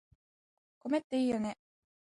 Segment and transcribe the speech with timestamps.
[0.89, 1.59] 米っていいよね